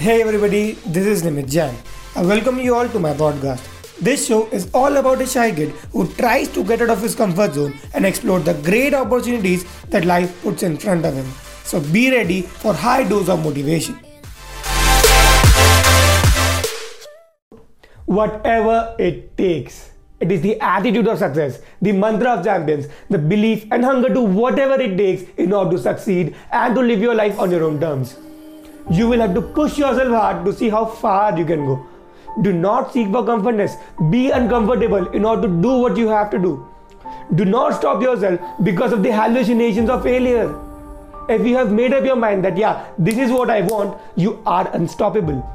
[0.00, 1.74] Hey everybody, this is Nimit Jain.
[2.16, 3.66] I welcome you all to my podcast.
[3.98, 7.14] This show is all about a shy kid who tries to get out of his
[7.14, 11.26] comfort zone and explore the great opportunities that life puts in front of him.
[11.64, 14.00] So be ready for high dose of motivation.
[18.06, 19.90] Whatever it takes.
[20.18, 24.22] It is the attitude of success, the mantra of champions, the belief and hunger to
[24.22, 27.78] whatever it takes in order to succeed and to live your life on your own
[27.78, 28.16] terms.
[28.90, 31.86] You will have to push yourself hard to see how far you can go.
[32.42, 33.76] Do not seek for comfortness.
[34.10, 36.66] Be uncomfortable in order to do what you have to do.
[37.36, 40.52] Do not stop yourself because of the hallucinations of failure.
[41.28, 44.42] If you have made up your mind that, yeah, this is what I want, you
[44.44, 45.48] are unstoppable.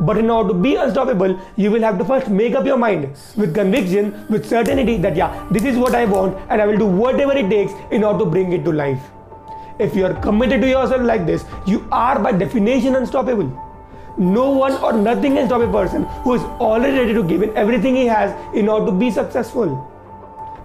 [0.00, 3.14] But in order to be unstoppable, you will have to first make up your mind
[3.36, 6.86] with conviction, with certainty that, yeah, this is what I want, and I will do
[6.86, 9.00] whatever it takes in order to bring it to life.
[9.78, 13.50] If you are committed to yourself like this, you are by definition unstoppable.
[14.18, 17.56] No one or nothing can stop a person who is already ready to give in
[17.56, 19.88] everything he has in order to be successful.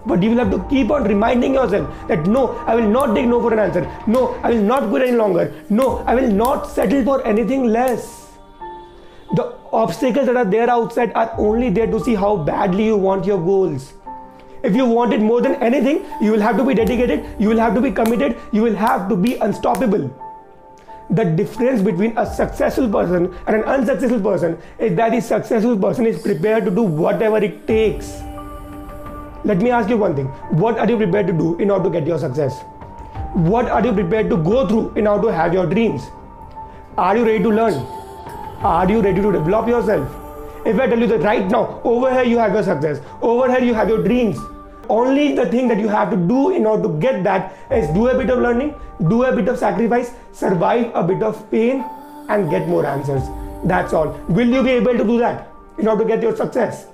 [0.06, 3.26] But you will have to keep on reminding yourself that no, I will not take
[3.26, 3.90] no for an answer.
[4.06, 5.52] No, I will not quit any longer.
[5.70, 8.28] No, I will not settle for anything less.
[9.34, 13.26] The obstacles that are there outside are only there to see how badly you want
[13.26, 13.92] your goals.
[14.68, 17.58] If you want it more than anything, you will have to be dedicated, you will
[17.58, 20.10] have to be committed, you will have to be unstoppable.
[21.08, 26.04] The difference between a successful person and an unsuccessful person is that the successful person
[26.04, 28.10] is prepared to do whatever it takes.
[29.44, 30.26] Let me ask you one thing
[30.64, 32.60] what are you prepared to do in order to get your success?
[33.54, 36.10] What are you prepared to go through in order to have your dreams?
[36.98, 37.80] Are you ready to learn?
[38.74, 40.66] Are you ready to develop yourself?
[40.66, 43.64] If I tell you that right now, over here you have your success, over here
[43.64, 44.38] you have your dreams.
[44.88, 48.08] Only the thing that you have to do in order to get that is do
[48.08, 48.74] a bit of learning,
[49.08, 51.84] do a bit of sacrifice, survive a bit of pain,
[52.28, 53.22] and get more answers.
[53.64, 54.08] That's all.
[54.28, 56.86] Will you be able to do that in order to get your success?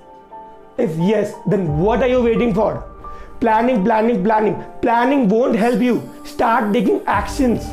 [0.77, 2.83] If yes, then what are you waiting for?
[3.39, 4.61] Planning, planning, planning.
[4.81, 6.01] Planning won't help you.
[6.25, 7.65] Start taking actions.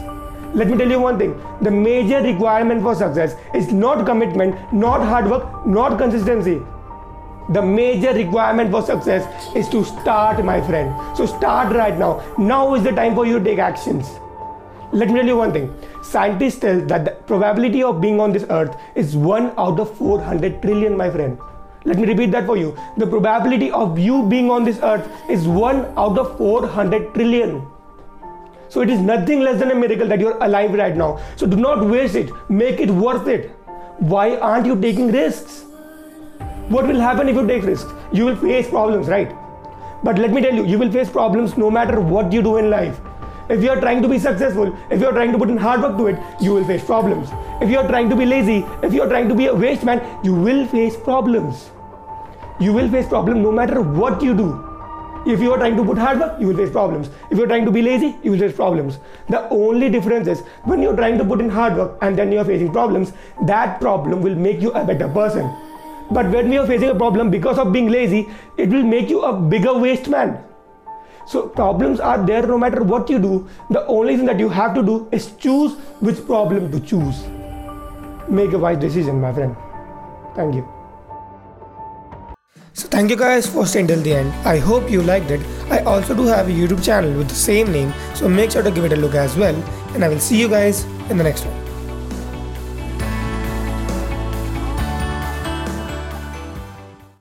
[0.55, 5.01] Let me tell you one thing the major requirement for success is not commitment, not
[5.01, 6.61] hard work, not consistency.
[7.51, 10.95] The major requirement for success is to start, my friend.
[11.17, 12.23] So start right now.
[12.39, 14.09] Now is the time for you to take actions.
[14.93, 15.75] Let me tell you one thing.
[16.03, 20.61] Scientists tell that the probability of being on this earth is 1 out of 400
[20.63, 21.39] trillion, my friend.
[21.85, 22.77] Let me repeat that for you.
[22.97, 27.67] The probability of you being on this earth is 1 out of 400 trillion.
[28.69, 31.21] So it is nothing less than a miracle that you're alive right now.
[31.37, 32.31] So do not waste it.
[32.49, 33.51] Make it worth it.
[33.99, 35.65] Why aren't you taking risks?
[36.69, 37.93] What will happen if you take risks?
[38.13, 39.35] You will face problems, right?
[40.03, 42.71] But let me tell you, you will face problems no matter what you do in
[42.71, 43.01] life.
[43.49, 45.83] If you are trying to be successful, if you are trying to put in hard
[45.83, 47.29] work to it, you will face problems.
[47.61, 49.85] If you are trying to be lazy, if you are trying to be a waste
[49.85, 51.71] man, you will face problems.
[52.61, 54.69] You will face problems no matter what you do.
[55.27, 57.09] If you are trying to put hard work, you will face problems.
[57.31, 58.99] If you are trying to be lazy, you will face problems.
[59.29, 62.45] The only difference is when you're trying to put in hard work and then you're
[62.45, 63.13] facing problems,
[63.47, 65.53] that problem will make you a better person.
[66.11, 69.23] But when we are facing a problem because of being lazy, it will make you
[69.23, 70.45] a bigger waste man.
[71.27, 73.49] So problems are there no matter what you do.
[73.71, 77.25] The only thing that you have to do is choose which problem to choose.
[78.29, 79.57] Make a wise decision, my friend.
[80.35, 80.69] Thank you.
[82.75, 84.33] So thank you guys for staying till the end.
[84.45, 85.41] I hope you liked it.
[85.71, 88.71] I also do have a YouTube channel with the same name, so make sure to
[88.71, 89.55] give it a look as well.
[89.95, 91.62] And I will see you guys in the next one.